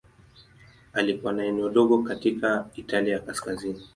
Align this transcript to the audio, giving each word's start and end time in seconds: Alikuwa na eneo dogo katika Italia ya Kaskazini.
Alikuwa 0.93 1.33
na 1.33 1.45
eneo 1.45 1.69
dogo 1.69 2.03
katika 2.03 2.69
Italia 2.75 3.13
ya 3.13 3.19
Kaskazini. 3.19 3.83